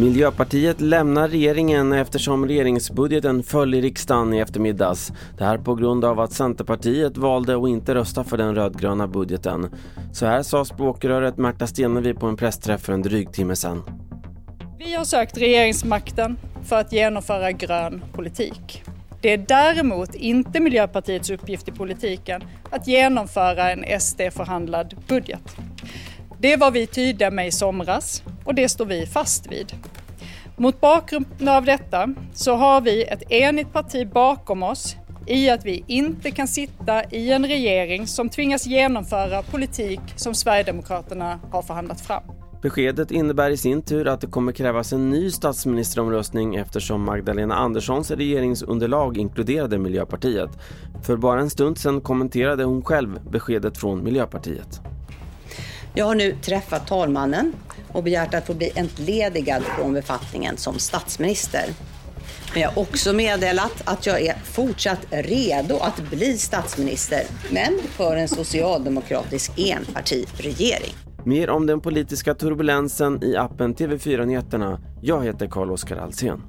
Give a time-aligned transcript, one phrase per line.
[0.00, 5.12] Miljöpartiet lämnar regeringen eftersom regeringsbudgeten föll i riksdagen i eftermiddags.
[5.38, 9.70] Det här på grund av att Centerpartiet valde att inte rösta för den rödgröna budgeten.
[10.12, 13.82] Så här sa språkröret Märta Stenevi på en pressträff för en dryg timme sedan.
[14.78, 18.82] Vi har sökt regeringsmakten för att genomföra grön politik.
[19.22, 25.56] Det är däremot inte Miljöpartiets uppgift i politiken att genomföra en SD-förhandlad budget.
[26.38, 29.72] Det var vi tydliga med i somras och det står vi fast vid.
[30.56, 34.96] Mot bakgrund av detta så har vi ett enigt parti bakom oss
[35.26, 41.40] i att vi inte kan sitta i en regering som tvingas genomföra politik som Sverigedemokraterna
[41.52, 42.39] har förhandlat fram.
[42.62, 48.10] Beskedet innebär i sin tur att det kommer krävas en ny statsministeromröstning eftersom Magdalena Anderssons
[48.10, 50.50] regeringsunderlag inkluderade Miljöpartiet.
[51.02, 54.80] För bara en stund sedan kommenterade hon själv beskedet från Miljöpartiet.
[55.94, 57.52] Jag har nu träffat talmannen
[57.88, 61.64] och begärt att få bli entledigad från befattningen som statsminister.
[62.52, 68.16] Men jag har också meddelat att jag är fortsatt redo att bli statsminister, men för
[68.16, 70.94] en socialdemokratisk enpartiregering.
[71.24, 74.80] Mer om den politiska turbulensen i appen TV4 Nyheterna.
[75.02, 76.42] Jag heter Carl-Oskar Alsen.